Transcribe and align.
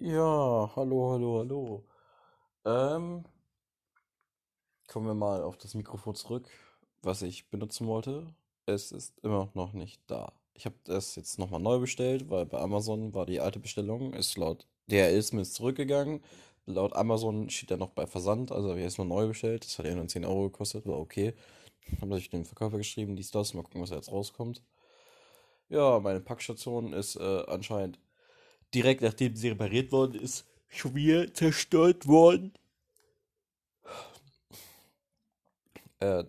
Ja, 0.00 0.70
hallo, 0.74 1.12
hallo, 1.12 1.38
hallo. 1.40 1.84
Ähm, 2.64 3.24
kommen 4.88 5.06
wir 5.06 5.14
mal 5.14 5.42
auf 5.42 5.56
das 5.58 5.74
Mikrofon 5.74 6.14
zurück, 6.14 6.48
was 7.02 7.22
ich 7.22 7.50
benutzen 7.50 7.86
wollte. 7.86 8.34
Es 8.66 8.90
ist 8.92 9.18
immer 9.22 9.50
noch 9.54 9.72
nicht 9.74 10.00
da. 10.06 10.32
Ich 10.54 10.64
habe 10.66 10.76
das 10.84 11.14
jetzt 11.16 11.38
nochmal 11.38 11.60
neu 11.60 11.78
bestellt, 11.78 12.30
weil 12.30 12.46
bei 12.46 12.58
Amazon 12.58 13.14
war 13.14 13.26
die 13.26 13.40
alte 13.40 13.58
Bestellung, 13.60 14.14
ist 14.14 14.36
laut 14.38 14.66
DHL 14.90 15.14
jetzt 15.14 15.54
zurückgegangen. 15.54 16.22
Laut 16.66 16.94
Amazon 16.94 17.50
steht 17.50 17.70
er 17.70 17.76
noch 17.76 17.90
bei 17.90 18.06
Versand, 18.06 18.52
also 18.52 18.70
habe 18.70 18.78
ich 18.78 18.84
jetzt 18.84 18.98
mal 18.98 19.04
neu 19.04 19.26
bestellt. 19.28 19.64
Das 19.64 19.78
hat 19.78 19.86
ja 19.86 19.94
nur 19.94 20.08
10 20.08 20.24
Euro 20.24 20.44
gekostet, 20.44 20.86
war 20.86 20.98
okay. 20.98 21.34
Habe 22.00 22.18
ich 22.18 22.30
den 22.30 22.44
Verkäufer 22.44 22.78
geschrieben, 22.78 23.16
dies, 23.16 23.30
das, 23.30 23.54
mal 23.54 23.62
gucken, 23.62 23.82
was 23.82 23.90
jetzt 23.90 24.10
rauskommt. 24.12 24.62
Ja, 25.68 26.00
meine 26.00 26.20
Packstation 26.20 26.92
ist 26.92 27.16
äh, 27.16 27.44
anscheinend 27.48 27.98
direkt 28.74 29.02
nachdem 29.02 29.36
sie 29.36 29.50
repariert 29.50 29.92
worden 29.92 30.20
ist, 30.20 30.46
schon 30.68 30.94
wieder 30.94 31.32
zerstört 31.34 32.06
worden. 32.06 32.52
Äh, 36.00 36.24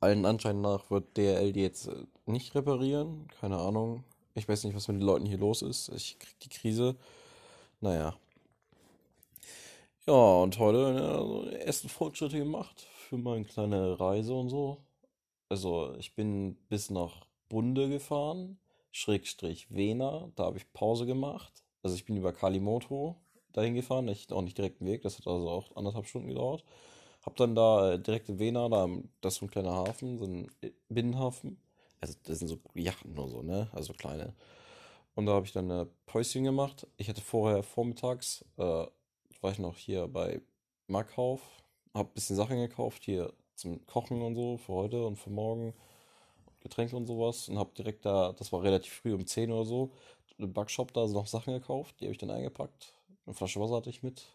allen 0.00 0.26
Anschein 0.26 0.60
nach 0.60 0.90
wird 0.90 1.16
DRL 1.16 1.52
die 1.52 1.62
jetzt 1.62 1.88
äh, 1.88 2.06
nicht 2.26 2.54
reparieren. 2.54 3.28
Keine 3.40 3.58
Ahnung. 3.58 4.04
Ich 4.34 4.48
weiß 4.48 4.64
nicht, 4.64 4.74
was 4.74 4.88
mit 4.88 4.98
den 4.98 5.06
Leuten 5.06 5.26
hier 5.26 5.38
los 5.38 5.62
ist. 5.62 5.90
Ich 5.90 6.18
krieg 6.18 6.38
die 6.40 6.48
Krise. 6.48 6.96
Naja. 7.80 8.16
Ja, 10.06 10.12
und 10.14 10.58
heute 10.58 10.78
ja, 10.96 11.18
so 11.18 11.44
die 11.48 11.56
ersten 11.56 11.88
Fortschritte 11.88 12.38
gemacht 12.38 12.86
für 13.08 13.18
meine 13.18 13.44
kleine 13.44 13.98
Reise 14.00 14.34
und 14.34 14.48
so. 14.48 14.78
Also, 15.48 15.94
ich 15.98 16.14
bin 16.14 16.56
bis 16.68 16.90
nach 16.90 17.26
Bunde 17.48 17.88
gefahren, 17.88 18.58
Schrägstrich 18.90 19.66
Wena. 19.70 20.30
Da 20.34 20.44
habe 20.46 20.58
ich 20.58 20.72
Pause 20.72 21.06
gemacht. 21.06 21.61
Also, 21.82 21.96
ich 21.96 22.04
bin 22.04 22.16
über 22.16 22.32
Kalimoto 22.32 23.16
dahin 23.52 23.74
gefahren, 23.74 24.06
nicht, 24.06 24.32
auch 24.32 24.42
nicht 24.42 24.58
direkt 24.58 24.80
einen 24.80 24.90
Weg. 24.90 25.02
Das 25.02 25.18
hat 25.18 25.26
also 25.26 25.48
auch 25.50 25.76
anderthalb 25.76 26.06
Stunden 26.06 26.28
gedauert. 26.28 26.64
Hab 27.24 27.36
dann 27.36 27.54
da 27.54 27.92
äh, 27.92 27.98
direkt 28.00 28.28
in 28.28 28.38
Wena, 28.38 28.68
da, 28.68 28.88
das 29.20 29.34
ist 29.34 29.40
so 29.40 29.46
ein 29.46 29.50
kleiner 29.50 29.72
Hafen, 29.72 30.18
so 30.18 30.24
ein 30.24 30.48
äh, 30.62 30.70
Binnenhafen. 30.88 31.60
Also, 32.00 32.14
das 32.24 32.38
sind 32.38 32.48
so 32.48 32.58
Yachten 32.74 33.14
nur 33.14 33.28
so, 33.28 33.42
ne? 33.42 33.68
Also 33.72 33.92
kleine. 33.92 34.34
Und 35.14 35.26
da 35.26 35.32
habe 35.32 35.46
ich 35.46 35.52
dann 35.52 35.70
ein 35.70 35.88
Päuschen 36.06 36.44
gemacht. 36.44 36.86
Ich 36.96 37.08
hatte 37.08 37.20
vorher 37.20 37.62
vormittags, 37.62 38.44
äh, 38.56 38.62
war 39.40 39.52
ich 39.52 39.58
noch 39.58 39.76
hier 39.76 40.08
bei 40.08 40.40
Markhauf, 40.86 41.40
habe 41.94 42.10
ein 42.10 42.14
bisschen 42.14 42.36
Sachen 42.36 42.58
gekauft, 42.58 43.04
hier 43.04 43.32
zum 43.54 43.84
Kochen 43.86 44.22
und 44.22 44.34
so, 44.34 44.56
für 44.56 44.72
heute 44.72 45.06
und 45.06 45.16
für 45.16 45.30
morgen, 45.30 45.74
Getränke 46.62 46.96
und 46.96 47.06
sowas. 47.06 47.48
Und 47.48 47.58
habe 47.58 47.70
direkt 47.76 48.04
da, 48.04 48.32
das 48.32 48.52
war 48.52 48.62
relativ 48.62 48.92
früh 48.92 49.14
um 49.14 49.26
10 49.26 49.50
oder 49.52 49.64
so, 49.64 49.90
im 50.38 50.52
Backshop 50.52 50.92
da 50.92 51.06
noch 51.06 51.26
Sachen 51.26 51.54
gekauft, 51.54 51.96
die 52.00 52.04
habe 52.04 52.12
ich 52.12 52.18
dann 52.18 52.30
eingepackt. 52.30 52.94
Eine 53.26 53.34
Flasche 53.34 53.60
Wasser 53.60 53.76
hatte 53.76 53.90
ich 53.90 54.02
mit. 54.02 54.26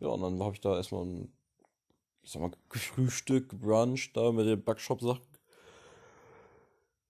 Ja, 0.00 0.08
und 0.08 0.22
dann 0.22 0.42
habe 0.42 0.54
ich 0.54 0.60
da 0.60 0.76
erstmal 0.76 1.04
ein, 1.04 1.32
ich 2.22 2.30
sag 2.30 2.42
mal, 2.42 2.50
Frühstück, 2.70 3.48
Brunch 3.60 4.12
da 4.12 4.32
mit 4.32 4.46
den 4.46 4.62
Backshop-Sachen 4.62 5.22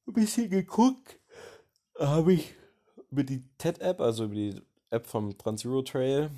ein 0.08 0.12
bisschen 0.14 0.50
geguckt. 0.50 1.18
Da 1.94 2.08
habe 2.08 2.32
ich 2.32 2.54
über 3.10 3.24
die 3.24 3.44
TED-App, 3.58 4.00
also 4.00 4.24
über 4.24 4.34
die 4.34 4.60
App 4.90 5.06
vom 5.06 5.36
Trans-Euro 5.36 5.82
Trail, 5.82 6.30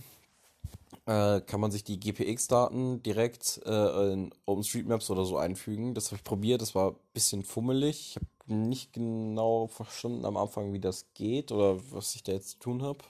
äh, 1.11 1.41
kann 1.41 1.61
man 1.61 1.73
sich 1.73 1.83
die 1.83 1.99
GPX-Daten 1.99 3.03
direkt 3.03 3.61
äh, 3.67 4.13
in 4.13 4.33
OpenStreetMaps 4.47 5.11
oder 5.11 5.25
so 5.25 5.39
einfügen. 5.39 5.93
Das 5.93 6.07
habe 6.07 6.17
ich 6.17 6.25
probiert, 6.25 6.63
das 6.63 6.77
war 6.77 6.93
ein 6.93 6.97
bisschen 7.13 7.43
fummelig. 7.43 8.11
Ich 8.11 8.17
habe 8.17 8.27
nicht 8.47 8.93
genau 8.93 9.67
verstanden 9.67 10.25
am 10.25 10.37
Anfang, 10.37 10.73
wie 10.73 10.79
das 10.79 11.13
geht 11.15 11.51
oder 11.51 11.79
was 11.91 12.15
ich 12.15 12.23
da 12.23 12.31
jetzt 12.31 12.51
zu 12.51 12.59
tun 12.61 12.83
habe. 12.83 13.01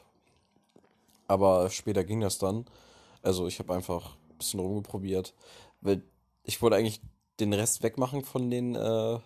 Aber 1.26 1.68
später 1.68 2.02
ging 2.02 2.22
das 2.22 2.38
dann. 2.38 2.64
Also 3.20 3.46
ich 3.46 3.58
habe 3.58 3.74
einfach 3.74 4.16
ein 4.30 4.38
bisschen 4.38 4.60
rumgeprobiert. 4.60 5.34
Weil 5.82 6.02
ich 6.44 6.62
wollte 6.62 6.76
eigentlich 6.76 7.02
den 7.38 7.52
Rest 7.52 7.82
wegmachen 7.82 8.24
von 8.24 8.50
den, 8.50 8.76
äh, 8.76 9.16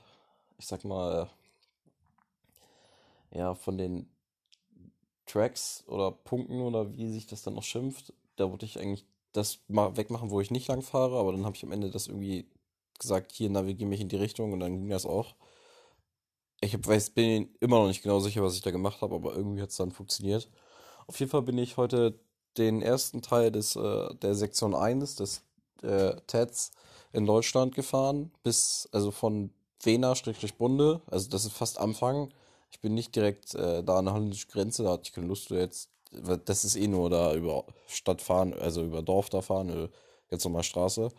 ich 0.58 0.66
sag 0.66 0.84
mal, 0.84 1.30
ja, 3.30 3.54
von 3.54 3.78
den 3.78 4.08
Tracks 5.26 5.84
oder 5.86 6.10
Punkten 6.10 6.60
oder 6.60 6.96
wie 6.96 7.08
sich 7.12 7.28
das 7.28 7.42
dann 7.42 7.54
noch 7.54 7.62
schimpft. 7.62 8.12
Da 8.36 8.50
wollte 8.50 8.66
ich 8.66 8.78
eigentlich 8.80 9.06
das 9.32 9.58
mal 9.68 9.96
wegmachen, 9.96 10.30
wo 10.30 10.40
ich 10.40 10.50
nicht 10.50 10.68
lang 10.68 10.82
fahre, 10.82 11.18
aber 11.18 11.32
dann 11.32 11.44
habe 11.44 11.56
ich 11.56 11.64
am 11.64 11.72
Ende 11.72 11.90
das 11.90 12.06
irgendwie 12.06 12.46
gesagt, 12.98 13.32
hier 13.32 13.50
navigiere 13.50 13.88
mich 13.88 14.00
in 14.00 14.08
die 14.08 14.16
Richtung 14.16 14.52
und 14.52 14.60
dann 14.60 14.72
ging 14.80 14.88
das 14.88 15.06
auch. 15.06 15.34
Ich 16.60 16.74
hab, 16.74 16.86
weiß, 16.86 17.10
bin 17.10 17.54
immer 17.60 17.80
noch 17.80 17.88
nicht 17.88 18.02
genau 18.02 18.20
sicher, 18.20 18.42
was 18.42 18.54
ich 18.54 18.62
da 18.62 18.70
gemacht 18.70 19.00
habe, 19.02 19.14
aber 19.14 19.34
irgendwie 19.34 19.60
hat 19.62 19.70
es 19.70 19.76
dann 19.76 19.90
funktioniert. 19.90 20.48
Auf 21.06 21.18
jeden 21.20 21.30
Fall 21.30 21.42
bin 21.42 21.58
ich 21.58 21.76
heute 21.76 22.18
den 22.56 22.82
ersten 22.82 23.22
Teil 23.22 23.50
des, 23.50 23.76
äh, 23.76 24.14
der 24.16 24.34
Sektion 24.34 24.74
1 24.74 25.16
des 25.16 25.42
äh, 25.82 26.16
TEDs 26.26 26.72
in 27.12 27.26
Deutschland 27.26 27.74
gefahren, 27.74 28.32
bis, 28.42 28.88
also 28.92 29.10
von 29.10 29.50
Wena-Bunde, 29.82 31.02
also 31.06 31.28
das 31.30 31.44
ist 31.44 31.52
fast 31.52 31.78
Anfang. 31.78 32.32
Ich 32.70 32.80
bin 32.80 32.94
nicht 32.94 33.14
direkt 33.14 33.54
äh, 33.54 33.82
da 33.84 33.98
an 33.98 34.06
der 34.06 34.14
holländischen 34.14 34.50
Grenze, 34.50 34.82
da 34.84 34.92
hatte 34.92 35.04
ich 35.04 35.12
keine 35.12 35.26
Lust 35.26 35.50
jetzt, 35.50 35.90
das 36.44 36.64
ist 36.64 36.76
eh 36.76 36.86
nur 36.86 37.10
da 37.10 37.34
über 37.34 37.64
Stadt 37.86 38.22
fahren, 38.22 38.54
also 38.54 38.82
über 38.82 39.02
Dorf 39.02 39.30
da 39.30 39.42
fahren, 39.42 39.68
äh, 39.68 39.88
ganz 40.30 40.44
normal 40.44 40.62
Straße. 40.62 41.10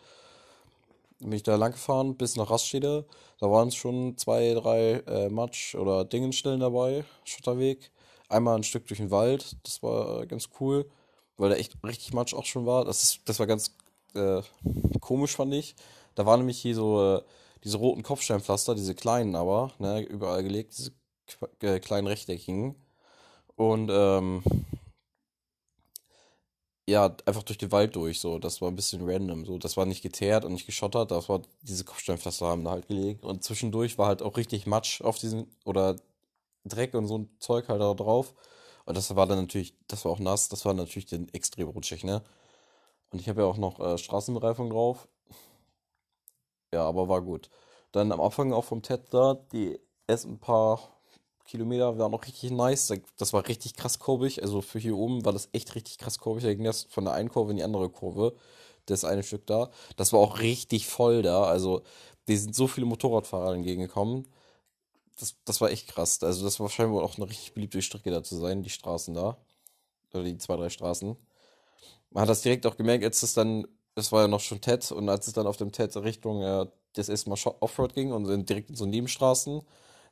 Bin 1.18 1.32
ich 1.32 1.42
da 1.42 1.56
lang 1.56 1.72
gefahren 1.72 2.16
bis 2.16 2.36
nach 2.36 2.50
Raststede. 2.50 3.06
Da 3.40 3.50
waren 3.50 3.68
es 3.68 3.74
schon 3.74 4.18
zwei, 4.18 4.52
drei 4.54 5.02
äh, 5.06 5.28
Matsch- 5.30 5.74
oder 5.74 6.04
Dingenstellen 6.04 6.60
dabei, 6.60 7.04
Schotterweg. 7.24 7.90
Einmal 8.28 8.56
ein 8.56 8.64
Stück 8.64 8.86
durch 8.86 8.98
den 8.98 9.10
Wald, 9.10 9.56
das 9.62 9.82
war 9.82 10.22
äh, 10.22 10.26
ganz 10.26 10.48
cool, 10.60 10.90
weil 11.36 11.50
da 11.50 11.56
echt 11.56 11.76
richtig 11.84 12.12
Matsch 12.12 12.34
auch 12.34 12.44
schon 12.44 12.66
war. 12.66 12.84
Das, 12.84 13.02
ist, 13.02 13.20
das 13.24 13.38
war 13.38 13.46
ganz 13.46 13.74
äh, 14.14 14.42
komisch, 15.00 15.36
fand 15.36 15.54
ich. 15.54 15.76
Da 16.14 16.26
waren 16.26 16.40
nämlich 16.40 16.58
hier 16.60 16.74
so 16.74 17.16
äh, 17.16 17.22
diese 17.64 17.78
roten 17.78 18.02
Kopfsteinpflaster, 18.02 18.74
diese 18.74 18.94
kleinen 18.94 19.36
aber, 19.36 19.72
ne, 19.78 20.00
überall 20.02 20.42
gelegt, 20.42 20.76
diese 20.76 20.92
äh, 21.60 21.80
kleinen 21.80 22.06
rechteckigen. 22.06 22.74
Und 23.56 23.90
ähm, 23.90 24.42
ja, 26.88 27.16
einfach 27.26 27.42
durch 27.42 27.58
den 27.58 27.72
Wald 27.72 27.96
durch, 27.96 28.20
so. 28.20 28.38
Das 28.38 28.60
war 28.60 28.68
ein 28.70 28.76
bisschen 28.76 29.08
random, 29.08 29.44
so. 29.44 29.58
Das 29.58 29.76
war 29.76 29.86
nicht 29.86 30.02
geteert 30.02 30.44
und 30.44 30.52
nicht 30.52 30.66
geschottert, 30.66 31.10
das 31.10 31.28
war, 31.28 31.42
diese 31.62 31.84
Kopfsteinpflaster 31.84 32.46
haben 32.46 32.64
da 32.64 32.72
halt 32.72 32.88
gelegt. 32.88 33.24
Und 33.24 33.42
zwischendurch 33.44 33.98
war 33.98 34.08
halt 34.08 34.22
auch 34.22 34.36
richtig 34.36 34.66
Matsch 34.66 35.02
auf 35.02 35.18
diesen, 35.18 35.50
oder 35.64 35.96
Dreck 36.64 36.94
und 36.94 37.06
so 37.08 37.18
ein 37.18 37.30
Zeug 37.40 37.68
halt 37.68 37.80
da 37.80 37.94
drauf. 37.94 38.34
Und 38.84 38.96
das 38.96 39.14
war 39.16 39.26
dann 39.26 39.40
natürlich, 39.40 39.74
das 39.88 40.04
war 40.04 40.12
auch 40.12 40.20
nass, 40.20 40.48
das 40.48 40.64
war 40.64 40.74
natürlich 40.74 41.06
dann 41.06 41.28
extrem 41.30 41.68
rutschig, 41.68 42.04
ne? 42.04 42.22
Und 43.10 43.20
ich 43.20 43.28
habe 43.28 43.42
ja 43.42 43.46
auch 43.48 43.58
noch 43.58 43.80
äh, 43.80 43.98
Straßenbereifung 43.98 44.70
drauf. 44.70 45.08
Ja, 46.72 46.84
aber 46.86 47.08
war 47.08 47.22
gut. 47.22 47.50
Dann 47.92 48.12
am 48.12 48.20
Anfang 48.20 48.52
auch 48.52 48.64
vom 48.64 48.82
TED 48.82 49.02
da, 49.12 49.34
die 49.52 49.78
ersten 50.06 50.38
paar 50.38 50.95
Kilometer 51.46 51.98
waren 51.98 52.14
auch 52.14 52.24
richtig 52.26 52.50
nice. 52.50 52.86
Da- 52.88 52.96
Das 53.18 53.32
war 53.32 53.46
richtig 53.48 53.74
krass 53.76 53.98
kurbig. 53.98 54.42
Also 54.42 54.60
für 54.62 54.78
hier 54.78 54.96
oben 54.96 55.24
war 55.24 55.32
das 55.32 55.48
echt 55.52 55.74
richtig 55.74 55.98
krass 55.98 56.18
kurbig. 56.18 56.44
Da 56.44 56.54
ging 56.54 56.64
das 56.64 56.84
von 56.90 57.04
der 57.04 57.14
einen 57.14 57.28
Kurve 57.30 57.50
in 57.52 57.56
die 57.58 57.64
andere 57.64 57.88
Kurve. 57.90 58.34
Das 58.86 59.04
eine 59.04 59.22
Stück 59.22 59.46
da. 59.46 59.70
Das 59.96 60.12
war 60.12 60.20
auch 60.20 60.40
richtig 60.40 60.86
voll 60.86 61.22
da. 61.22 61.44
Also, 61.44 61.82
wir 62.26 62.38
sind 62.38 62.54
so 62.54 62.66
viele 62.68 62.86
Motorradfahrer 62.86 63.54
entgegengekommen. 63.54 64.26
Das, 65.18 65.36
das 65.44 65.60
war 65.60 65.70
echt 65.70 65.88
krass. 65.88 66.22
Also, 66.22 66.44
das 66.44 66.60
war 66.60 66.68
scheinbar 66.70 67.02
auch 67.04 67.16
eine 67.18 67.28
richtig 67.30 67.54
beliebte 67.54 67.82
Strecke 67.82 68.10
da 68.10 68.22
zu 68.24 68.36
sein, 68.36 68.62
die 68.62 68.70
Straßen 68.70 69.14
da. 69.14 69.38
Oder 70.14 70.24
die 70.24 70.38
zwei, 70.38 70.56
drei 70.56 70.70
Straßen. 70.70 71.16
Man 72.10 72.22
hat 72.22 72.28
das 72.28 72.42
direkt 72.42 72.66
auch 72.66 72.76
gemerkt, 72.76 73.04
als 73.04 73.22
es 73.22 73.34
dann, 73.34 73.66
es 73.94 74.12
war 74.12 74.22
ja 74.22 74.28
noch 74.28 74.40
schon 74.40 74.60
TED, 74.60 74.92
und 74.92 75.08
als 75.08 75.26
es 75.26 75.32
dann 75.34 75.46
auf 75.46 75.56
dem 75.56 75.72
TED 75.72 75.96
Richtung 75.96 76.42
äh, 76.42 76.66
das 76.94 77.08
erste 77.08 77.30
Mal 77.30 77.38
Offroad 77.60 77.94
ging 77.94 78.12
und 78.12 78.48
direkt 78.48 78.70
in 78.70 78.76
so 78.76 78.86
Nebenstraßen, 78.86 79.62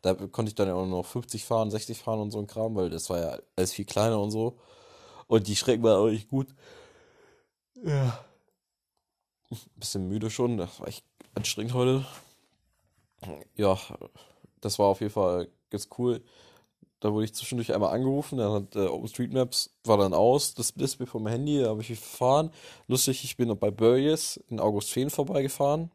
da 0.04 0.14
konnte 0.14 0.50
ich 0.50 0.54
dann 0.54 0.68
ja 0.68 0.74
auch 0.74 0.86
noch 0.86 1.06
50 1.06 1.44
fahren, 1.44 1.70
60 1.70 1.98
fahren 1.98 2.20
und 2.20 2.30
so 2.30 2.38
ein 2.38 2.46
Kram, 2.46 2.74
weil 2.74 2.90
das 2.90 3.08
war 3.08 3.18
ja 3.18 3.38
alles 3.56 3.72
viel 3.72 3.86
kleiner 3.86 4.20
und 4.20 4.30
so. 4.30 4.58
Und 5.26 5.48
die 5.48 5.56
Strecken 5.56 5.82
waren 5.82 5.96
auch 5.96 6.08
echt 6.08 6.28
gut. 6.28 6.48
Ja. 7.82 8.22
Bisschen 9.76 10.08
müde 10.08 10.30
schon, 10.30 10.58
das 10.58 10.78
war 10.78 10.88
echt 10.88 11.04
anstrengend 11.34 11.72
heute. 11.72 12.04
Ja, 13.56 13.78
das 14.60 14.78
war 14.78 14.86
auf 14.86 15.00
jeden 15.00 15.12
Fall 15.12 15.48
ganz 15.70 15.88
cool. 15.96 16.22
Da 17.00 17.12
wurde 17.12 17.24
ich 17.24 17.34
zwischendurch 17.34 17.72
einmal 17.72 17.94
angerufen, 17.94 18.38
dann 18.38 18.52
hat 18.52 18.76
äh, 18.76 18.86
OpenStreetMaps 18.86 19.74
war 19.84 19.98
dann 19.98 20.12
aus, 20.12 20.54
das 20.54 20.74
Display 20.74 21.06
vom 21.06 21.26
Handy, 21.26 21.60
da 21.60 21.68
habe 21.68 21.80
ich 21.80 21.88
gefahren. 21.88 22.50
Lustig, 22.88 23.24
ich 23.24 23.36
bin 23.36 23.48
noch 23.48 23.56
bei 23.56 23.70
Börjes 23.70 24.38
in 24.48 24.60
Augustfehn 24.60 25.08
vorbeigefahren. 25.08 25.90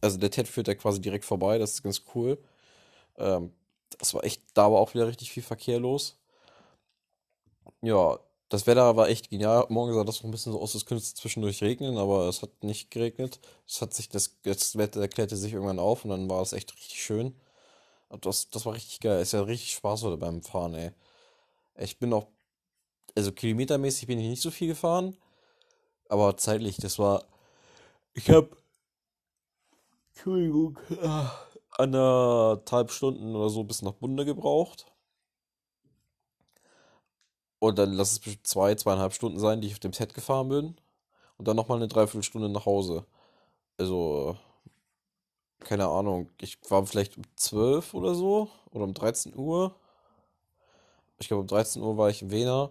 Also 0.00 0.18
der 0.18 0.30
TED 0.30 0.48
führt 0.48 0.68
ja 0.68 0.74
quasi 0.74 1.00
direkt 1.00 1.24
vorbei, 1.24 1.58
das 1.58 1.72
ist 1.72 1.82
ganz 1.82 2.02
cool. 2.14 2.38
Ähm, 3.18 3.52
das 3.98 4.14
war 4.14 4.24
echt, 4.24 4.42
da 4.54 4.70
war 4.70 4.80
auch 4.80 4.94
wieder 4.94 5.06
richtig 5.06 5.32
viel 5.32 5.42
Verkehr 5.42 5.78
los. 5.80 6.18
Ja, 7.82 8.18
das 8.48 8.66
Wetter 8.66 8.96
war 8.96 9.08
echt 9.08 9.30
genial. 9.30 9.66
Morgen 9.68 9.94
sah 9.94 10.04
das 10.04 10.16
noch 10.16 10.24
ein 10.24 10.30
bisschen 10.30 10.52
so 10.52 10.60
aus, 10.60 10.74
als 10.74 10.86
könnte 10.86 11.02
es 11.02 11.14
zwischendurch 11.14 11.62
regnen, 11.62 11.98
aber 11.98 12.28
es 12.28 12.42
hat 12.42 12.62
nicht 12.62 12.90
geregnet. 12.90 13.40
Es 13.66 13.80
hat 13.82 13.94
sich, 13.94 14.08
das, 14.08 14.36
das 14.42 14.76
Wetter 14.76 15.06
klärte 15.08 15.36
sich 15.36 15.52
irgendwann 15.52 15.78
auf 15.78 16.04
und 16.04 16.10
dann 16.10 16.28
war 16.30 16.42
es 16.42 16.52
echt 16.52 16.72
richtig 16.74 17.02
schön. 17.02 17.34
Das, 18.20 18.50
das 18.50 18.66
war 18.66 18.74
richtig 18.74 19.00
geil. 19.00 19.20
Es 19.20 19.32
hat 19.32 19.46
richtig 19.46 19.74
Spaß 19.74 20.04
heute 20.04 20.16
beim 20.18 20.42
Fahren, 20.42 20.74
ey. 20.74 20.92
Ich 21.76 21.98
bin 21.98 22.12
auch 22.12 22.28
also 23.14 23.32
kilometermäßig 23.32 24.06
bin 24.06 24.18
ich 24.18 24.28
nicht 24.28 24.42
so 24.42 24.50
viel 24.50 24.68
gefahren, 24.68 25.16
aber 26.08 26.36
zeitlich, 26.36 26.76
das 26.78 26.98
war, 26.98 27.24
ich 28.12 28.30
habe, 28.30 28.56
Entschuldigung, 30.12 30.78
äh, 30.90 31.26
anderthalb 31.78 32.90
Stunden 32.90 33.34
oder 33.34 33.50
so 33.50 33.64
bis 33.64 33.82
nach 33.82 33.92
Bunde 33.92 34.24
gebraucht. 34.24 34.86
Und 37.58 37.78
dann 37.78 37.92
lass 37.92 38.12
es 38.12 38.18
bestimmt 38.20 38.46
zwei, 38.46 38.74
zweieinhalb 38.74 39.12
Stunden 39.14 39.38
sein, 39.38 39.60
die 39.60 39.68
ich 39.68 39.74
auf 39.74 39.80
dem 39.80 39.92
Set 39.92 40.14
gefahren 40.14 40.48
bin. 40.48 40.76
Und 41.38 41.48
dann 41.48 41.56
nochmal 41.56 41.78
eine 41.78 41.88
Dreiviertelstunde 41.88 42.48
nach 42.48 42.66
Hause. 42.66 43.06
Also, 43.78 44.36
keine 45.60 45.88
Ahnung, 45.88 46.30
ich 46.40 46.58
war 46.70 46.86
vielleicht 46.86 47.16
um 47.16 47.24
12 47.36 47.94
oder 47.94 48.14
so. 48.14 48.50
Oder 48.72 48.84
um 48.84 48.94
13 48.94 49.36
Uhr. 49.36 49.74
Ich 51.18 51.28
glaube, 51.28 51.42
um 51.42 51.46
13 51.48 51.82
Uhr 51.82 51.96
war 51.96 52.10
ich 52.10 52.22
in 52.22 52.30
Wena. 52.30 52.70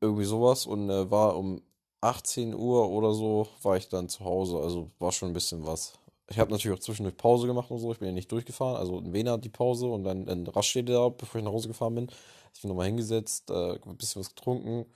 Irgendwie 0.00 0.24
sowas. 0.24 0.66
Und 0.66 0.90
äh, 0.90 1.10
war 1.10 1.36
um 1.36 1.62
18 2.02 2.54
Uhr 2.54 2.90
oder 2.90 3.14
so, 3.14 3.46
war 3.62 3.76
ich 3.76 3.88
dann 3.88 4.08
zu 4.08 4.24
Hause. 4.24 4.58
Also 4.58 4.90
war 4.98 5.12
schon 5.12 5.30
ein 5.30 5.34
bisschen 5.34 5.64
was. 5.66 5.94
Ich 6.32 6.38
habe 6.38 6.50
natürlich 6.50 6.78
auch 6.78 6.82
zwischendurch 6.82 7.16
Pause 7.18 7.46
gemacht 7.46 7.70
und 7.70 7.78
so. 7.78 7.92
Ich 7.92 7.98
bin 7.98 8.08
ja 8.08 8.14
nicht 8.14 8.32
durchgefahren. 8.32 8.76
Also 8.76 8.98
in 8.98 9.12
Wena 9.12 9.36
die 9.36 9.50
Pause 9.50 9.86
und 9.86 10.02
dann 10.04 10.26
in 10.26 10.46
Raststätte 10.46 10.92
da, 10.92 11.10
bevor 11.10 11.38
ich 11.38 11.44
nach 11.44 11.52
Hause 11.52 11.68
gefahren 11.68 11.94
bin. 11.94 12.10
Ich 12.54 12.62
bin 12.62 12.68
nochmal 12.70 12.86
hingesetzt, 12.86 13.50
äh, 13.50 13.74
ein 13.74 13.96
bisschen 13.98 14.20
was 14.20 14.34
getrunken, 14.34 14.86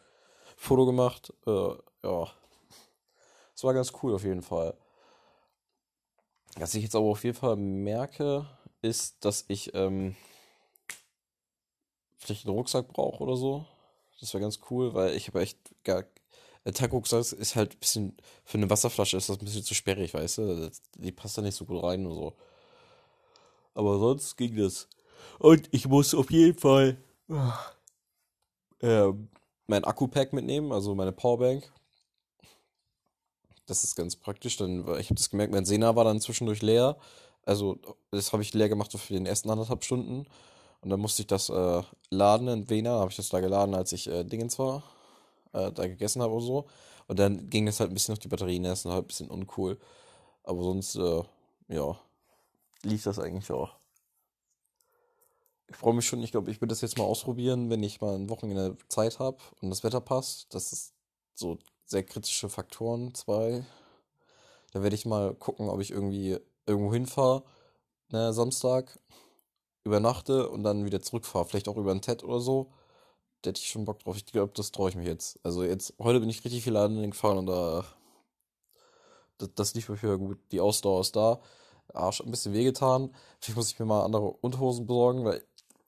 Foto 0.57 0.87
gemacht. 0.87 1.35
Äh, 1.47 1.75
ja. 2.05 2.33
Es 3.55 3.65
war 3.65 3.75
ganz 3.75 3.93
cool 4.03 4.15
auf 4.15 4.25
jeden 4.25 4.41
Fall. 4.41 4.75
Was 6.57 6.75
ich 6.75 6.85
jetzt 6.85 6.97
aber 6.97 7.05
auf 7.05 7.23
jeden 7.23 7.37
Fall 7.37 7.57
merke, 7.57 8.47
ist, 8.81 9.23
dass 9.23 9.45
ich 9.49 9.75
ähm, 9.75 10.17
vielleicht 12.17 12.47
einen 12.47 12.57
Rucksack 12.57 12.89
brauche 12.89 13.23
oder 13.23 13.37
so. 13.37 13.67
Das 14.21 14.33
wäre 14.33 14.41
ganz 14.41 14.61
cool, 14.71 14.95
weil 14.95 15.15
ich 15.15 15.29
habe 15.29 15.43
echt 15.43 15.59
gar. 15.85 16.05
Der 16.67 16.75
Tankrucksack 16.75 17.33
ist 17.33 17.55
halt 17.55 17.75
ein 17.75 17.79
bisschen. 17.79 18.17
Für 18.45 18.59
eine 18.59 18.69
Wasserflasche 18.69 19.17
ist 19.17 19.29
das 19.29 19.39
ein 19.39 19.45
bisschen 19.45 19.63
zu 19.63 19.73
sperrig, 19.75 20.13
weißt 20.13 20.39
du? 20.39 20.71
Die 20.97 21.13
passt 21.13 21.39
da 21.39 21.43
nicht 21.43 21.55
so 21.55 21.65
gut 21.65 21.83
rein 21.83 22.05
und 22.05 22.15
so. 22.15 22.35
Aber 23.75 23.99
sonst 24.01 24.37
ging 24.37 24.57
das. 24.57 24.89
Und 25.39 25.69
ich 25.71 25.87
muss 25.87 26.13
auf 26.13 26.31
jeden 26.33 26.59
Fall 26.59 26.97
äh, 28.81 29.13
mein 29.69 29.85
Akku-Pack 29.85 30.33
mitnehmen, 30.33 30.73
also 30.73 30.95
meine 30.97 31.13
Powerbank. 31.13 31.73
Das 33.67 33.85
ist 33.85 33.95
ganz 33.95 34.17
praktisch. 34.17 34.57
Dann, 34.57 34.81
ich 34.99 35.07
habe 35.07 35.15
das 35.15 35.31
gemerkt, 35.31 35.53
mein 35.53 35.67
Sena 35.67 35.95
war 35.95 36.05
dann 36.05 36.21
zwischendurch 36.21 36.63
leer. 36.63 36.97
Also, 37.45 37.79
das 38.11 38.33
habe 38.33 38.43
ich 38.43 38.55
leer 38.55 38.69
gemacht 38.69 38.93
für 38.93 39.15
den 39.15 39.27
ersten 39.27 39.51
anderthalb 39.51 39.85
Stunden. 39.85 40.27
Und 40.81 40.91
dann 40.91 40.99
musste 40.99 41.23
ich 41.23 41.29
das 41.29 41.49
äh, 41.49 41.83
laden 42.11 42.49
in 42.49 42.69
Vena. 42.69 42.99
habe 42.99 43.11
ich 43.11 43.17
das 43.17 43.29
da 43.29 43.39
geladen, 43.39 43.77
als 43.77 43.93
ich 43.93 44.09
äh, 44.09 44.25
Dingens 44.25 44.59
war. 44.59 44.83
Äh, 45.57 45.73
da 45.73 45.87
gegessen 45.87 46.23
habe 46.23 46.35
oder 46.35 46.45
so. 46.45 46.67
Und 47.09 47.19
dann 47.19 47.49
ging 47.49 47.67
das 47.67 47.81
halt 47.81 47.91
ein 47.91 47.95
bisschen 47.95 48.13
auf 48.13 48.19
die 48.19 48.29
Batterien. 48.29 48.65
Ist 48.65 48.85
halt 48.85 49.05
ein 49.05 49.07
bisschen 49.07 49.31
uncool. 49.31 49.79
Aber 50.43 50.63
sonst, 50.63 50.97
äh, 50.97 51.23
ja, 51.69 51.99
lief 52.83 53.05
das 53.05 53.19
eigentlich 53.19 53.51
auch. 53.51 53.75
Ich 55.69 55.77
freue 55.77 55.95
mich 55.95 56.07
schon. 56.07 56.23
Ich 56.23 56.31
glaube, 56.31 56.51
ich 56.51 56.61
würde 56.61 56.73
das 56.73 56.83
jetzt 56.83 56.99
mal 56.99 57.05
ausprobieren, 57.05 57.71
wenn 57.71 57.83
ich 57.83 58.01
mal 58.01 58.15
ein 58.15 58.29
Wochenende 58.29 58.77
Zeit 58.89 59.19
habe 59.19 59.39
und 59.61 59.71
das 59.71 59.83
Wetter 59.83 60.01
passt. 60.01 60.55
Das 60.55 60.73
ist 60.73 60.95
so 61.35 61.59
sehr 61.87 62.05
kritische 62.05 62.49
Faktoren, 62.49 63.15
zwei. 63.15 63.65
Da 64.73 64.83
werde 64.83 64.95
ich 64.95 65.07
mal 65.07 65.35
gucken, 65.35 65.69
ob 65.69 65.81
ich 65.81 65.91
irgendwie 65.91 66.39
irgendwo 66.67 66.93
hinfahre, 66.93 67.45
ne, 68.11 68.33
Samstag, 68.33 68.99
übernachte 69.85 70.49
und 70.51 70.65
dann 70.65 70.85
wieder 70.85 71.01
zurückfahre. 71.01 71.47
Vielleicht 71.47 71.69
auch 71.69 71.77
über 71.77 71.93
ein 71.93 72.03
TED 72.03 72.25
oder 72.25 72.41
so. 72.41 72.73
Da 73.43 73.49
hätte 73.51 73.61
ich 73.61 73.69
schon 73.69 73.85
Bock 73.85 74.01
drauf. 74.01 74.17
Ich 74.17 74.27
glaube, 74.27 74.53
das 74.55 74.73
traue 74.73 74.91
ich 74.91 74.97
mich 74.97 75.07
jetzt. 75.07 75.39
Also 75.43 75.63
jetzt, 75.65 75.95
heute 75.99 76.21
bin 76.21 76.29
ich 76.29 76.45
richtig 76.45 76.65
viel 76.65 76.73
Laden 76.73 77.11
gefahren 77.11 77.39
und 77.39 77.47
da. 77.47 77.85
Das, 79.39 79.51
das 79.55 79.75
lief 79.75 79.89
mir 79.89 79.97
für 79.97 80.19
gut. 80.19 80.39
Die 80.53 80.61
Ausdauer 80.61 81.01
ist 81.01 81.15
da. 81.17 81.41
Arsch 81.95 82.21
ein 82.21 82.31
bisschen 82.31 82.53
wehgetan. 82.53 83.15
Vielleicht 83.41 83.57
muss 83.57 83.71
ich 83.71 83.79
mir 83.79 83.87
mal 83.87 84.05
andere 84.05 84.31
Unterhosen 84.41 84.87
besorgen, 84.87 85.25
weil 85.25 85.45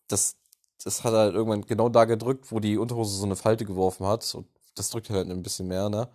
das, 0.09 0.37
das 0.85 1.05
hat 1.05 1.13
halt 1.15 1.35
irgendwann 1.35 1.63
genau 1.67 1.89
da 1.89 2.05
gedrückt, 2.05 2.53
wo 2.53 2.61
die 2.61 2.79
Unterhose 2.79 3.17
so 3.17 3.25
eine 3.25 3.37
Falte 3.37 3.65
geworfen 3.65 4.07
hat. 4.07 4.35
Und 4.35 4.47
das 4.75 4.91
drückt 4.91 5.11
halt 5.11 5.29
ein 5.31 5.43
bisschen 5.43 5.69
mehr, 5.69 5.89
ne? 5.89 6.09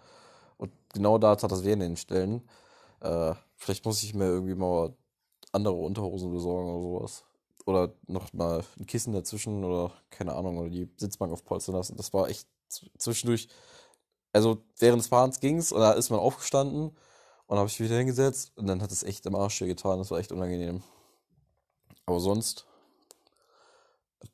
Und 0.58 0.72
genau 0.94 1.18
da 1.18 1.36
tat 1.36 1.52
das 1.52 1.64
weh 1.64 1.74
in 1.74 1.80
den 1.80 1.98
Stellen. 1.98 2.48
Äh, 3.02 3.34
vielleicht 3.58 3.86
muss 3.86 4.04
ich 4.04 4.14
mir 4.14 4.26
irgendwie 4.26 4.56
mal 4.56 4.94
andere 5.52 5.76
Unterhosen 5.76 6.32
besorgen 6.32 6.70
oder 6.72 6.82
sowas. 6.82 7.24
Oder 7.66 7.94
noch 8.08 8.34
mal 8.34 8.64
ein 8.78 8.86
Kissen 8.86 9.14
dazwischen 9.14 9.64
oder 9.64 9.92
keine 10.10 10.34
Ahnung, 10.34 10.58
oder 10.58 10.70
die 10.70 10.90
Sitzbank 10.98 11.32
aufpolstern 11.32 11.76
lassen. 11.76 11.96
Das 11.96 12.14
war 12.14 12.30
echt 12.30 12.48
zwischendurch. 12.98 13.48
Also 14.34 14.64
während 14.80 15.02
des 15.02 15.08
Fahrens 15.08 15.40
ging's 15.40 15.72
und 15.72 15.80
da 15.80 15.94
ist 15.94 16.10
man 16.10 16.20
aufgestanden 16.20 16.98
und 17.48 17.58
habe 17.58 17.70
ich 17.70 17.80
wieder 17.80 17.98
hingesetzt 17.98 18.52
und 18.56 18.68
dann 18.68 18.82
hat 18.82 18.92
es 18.92 19.04
echt 19.04 19.26
im 19.26 19.36
Arsch 19.36 19.60
getan. 19.60 20.00
Das 20.00 20.12
war 20.12 20.20
echt 20.20 20.32
unangenehm. 20.32 20.84
Aber 22.06 22.20
sonst 22.20 22.66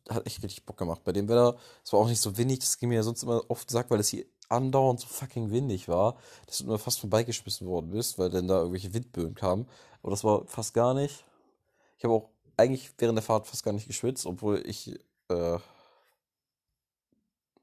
hat 0.10 0.26
echt 0.26 0.44
richtig 0.44 0.66
Bock 0.66 0.78
gemacht. 0.78 1.04
Bei 1.04 1.12
dem 1.12 1.28
Wetter, 1.28 1.58
es 1.84 1.94
war 1.94 2.00
auch 2.00 2.08
nicht 2.08 2.22
so 2.22 2.38
windig, 2.38 2.60
das 2.60 2.78
ging 2.78 2.90
mir 2.90 2.96
ja 2.96 3.04
sonst 3.04 3.24
immer 3.24 3.44
oft 3.50 3.70
sagt, 3.70 3.92
weil 3.92 4.00
es 4.00 4.10
hier 4.10 4.26
andauernd 4.50 5.00
so 5.00 5.08
fucking 5.08 5.52
windig 5.52 5.88
war, 5.88 6.18
dass 6.48 6.60
du 6.60 6.64
immer 6.66 6.80
fast 6.80 7.00
vorbeigeschmissen 7.00 7.68
worden 7.68 7.92
bist, 7.92 8.18
weil 8.18 8.30
dann 8.30 8.48
da 8.48 8.60
irgendwelche 8.60 8.94
Windböen 8.94 9.36
kamen. 9.36 9.68
Aber 10.02 10.12
das 10.12 10.24
war 10.24 10.46
fast 10.48 10.74
gar 10.74 10.94
nicht. 10.94 11.26
Ich 11.98 12.04
habe 12.04 12.14
auch 12.14 12.30
eigentlich 12.60 12.92
während 12.98 13.18
der 13.18 13.24
Fahrt 13.24 13.48
fast 13.48 13.64
gar 13.64 13.74
nicht 13.74 13.88
geschwitzt, 13.88 14.26
obwohl 14.26 14.62
ich 14.66 15.00
äh, 15.30 15.58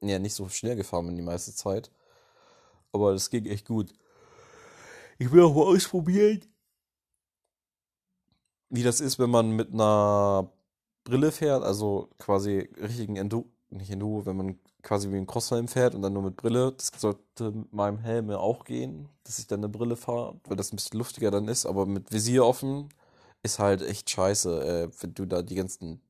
ja 0.00 0.18
nicht 0.18 0.34
so 0.34 0.48
schnell 0.48 0.76
gefahren 0.76 1.06
bin 1.06 1.16
die 1.16 1.22
meiste 1.22 1.54
Zeit. 1.54 1.90
Aber 2.92 3.12
das 3.12 3.30
ging 3.30 3.46
echt 3.46 3.66
gut. 3.66 3.92
Ich 5.18 5.30
will 5.30 5.42
auch 5.42 5.54
mal 5.54 5.74
ausprobieren, 5.74 6.42
wie 8.70 8.82
das 8.82 9.00
ist, 9.00 9.18
wenn 9.18 9.30
man 9.30 9.50
mit 9.50 9.72
einer 9.72 10.50
Brille 11.04 11.30
fährt, 11.32 11.62
also 11.62 12.10
quasi 12.18 12.68
richtigen 12.80 13.16
Enduro, 13.16 13.46
nicht 13.70 13.90
Enduro, 13.90 14.26
wenn 14.26 14.36
man 14.36 14.58
quasi 14.82 15.10
wie 15.10 15.16
ein 15.16 15.26
Crosshelm 15.26 15.68
fährt 15.68 15.94
und 15.94 16.02
dann 16.02 16.12
nur 16.12 16.22
mit 16.22 16.36
Brille. 16.36 16.72
Das 16.72 16.90
sollte 16.96 17.50
mit 17.52 17.72
meinem 17.72 17.98
Helm 17.98 18.30
auch 18.30 18.64
gehen, 18.64 19.08
dass 19.24 19.38
ich 19.38 19.46
dann 19.46 19.60
eine 19.60 19.68
Brille 19.68 19.96
fahre, 19.96 20.40
weil 20.44 20.56
das 20.56 20.72
ein 20.72 20.76
bisschen 20.76 20.98
luftiger 20.98 21.30
dann 21.30 21.48
ist, 21.48 21.66
aber 21.66 21.86
mit 21.86 22.12
Visier 22.12 22.44
offen 22.44 22.88
ist 23.46 23.58
halt 23.58 23.82
echt 23.82 24.10
scheiße, 24.10 24.62
äh, 24.64 24.90
wenn 25.00 25.14
du 25.14 25.24
da 25.24 25.42
die 25.42 25.54
ganzen 25.54 26.00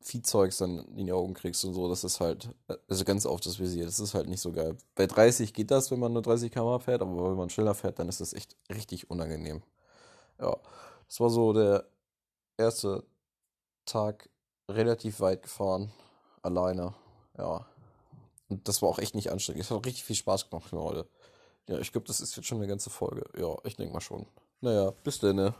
Viehzeugs 0.00 0.58
dann 0.58 0.78
in 0.96 1.06
die 1.06 1.12
Augen 1.12 1.34
kriegst 1.34 1.64
und 1.64 1.74
so, 1.74 1.88
das 1.88 2.04
ist 2.04 2.20
halt, 2.20 2.48
also 2.88 3.04
ganz 3.04 3.26
auf 3.26 3.40
das 3.40 3.58
Visier, 3.58 3.84
das 3.84 4.00
ist 4.00 4.14
halt 4.14 4.28
nicht 4.28 4.40
so 4.40 4.52
geil. 4.52 4.76
Bei 4.94 5.06
30 5.06 5.52
geht 5.52 5.70
das, 5.70 5.90
wenn 5.90 5.98
man 5.98 6.12
nur 6.12 6.22
30 6.22 6.52
km 6.52 6.80
fährt, 6.80 7.02
aber 7.02 7.30
wenn 7.30 7.36
man 7.36 7.50
schneller 7.50 7.74
fährt, 7.74 7.98
dann 7.98 8.08
ist 8.08 8.20
das 8.20 8.32
echt 8.32 8.56
richtig 8.70 9.10
unangenehm. 9.10 9.62
Ja, 10.40 10.56
das 11.08 11.20
war 11.20 11.30
so 11.30 11.52
der 11.52 11.84
erste 12.56 13.04
Tag 13.84 14.30
relativ 14.68 15.20
weit 15.20 15.42
gefahren. 15.42 15.90
Alleine. 16.42 16.94
Ja. 17.36 17.66
Und 18.48 18.66
das 18.68 18.80
war 18.80 18.88
auch 18.88 18.98
echt 18.98 19.14
nicht 19.14 19.30
anstrengend. 19.30 19.62
Es 19.64 19.70
hat 19.70 19.84
richtig 19.84 20.04
viel 20.04 20.16
Spaß 20.16 20.48
gemacht 20.48 20.68
für 20.68 20.80
heute. 20.80 21.06
Ja, 21.68 21.78
ich 21.78 21.92
glaube, 21.92 22.06
das 22.06 22.20
ist 22.20 22.36
jetzt 22.36 22.46
schon 22.46 22.58
eine 22.58 22.66
ganze 22.66 22.88
Folge. 22.88 23.24
Ja, 23.38 23.56
ich 23.64 23.76
denke 23.76 23.92
mal 23.92 24.00
schon. 24.00 24.26
Naja, 24.60 24.92
bis 25.04 25.18
dann. 25.18 25.54